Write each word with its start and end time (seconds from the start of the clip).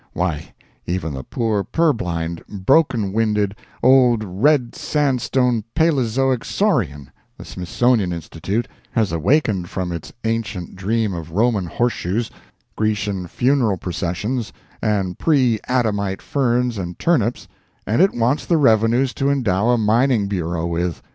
Why, 0.13 0.55
even 0.87 1.13
the 1.13 1.23
poor 1.23 1.63
purblind, 1.63 2.41
broken 2.49 3.13
winded, 3.13 3.55
Old 3.83 4.23
Red 4.23 4.73
Sandstone 4.75 5.63
palezoic 5.75 6.43
saurian, 6.43 7.11
the 7.37 7.45
Smithsonian 7.45 8.11
Institute, 8.11 8.67
has 8.93 9.11
awakened 9.11 9.69
from 9.69 9.91
its 9.91 10.11
ancient 10.23 10.75
dream 10.75 11.13
of 11.13 11.29
Roman 11.33 11.67
horseshoes, 11.67 12.31
Grecian 12.75 13.27
funeral 13.27 13.77
processions, 13.77 14.51
and 14.81 15.19
pre 15.19 15.59
Adamite 15.67 16.23
ferns 16.23 16.79
and 16.79 16.97
turnips, 16.97 17.47
and 17.85 18.01
it 18.01 18.15
wants 18.15 18.47
the 18.47 18.57
revenues 18.57 19.13
to 19.13 19.29
endow 19.29 19.69
a 19.69 19.77
Mining 19.77 20.27
Bureau 20.27 20.65
with! 20.65 21.03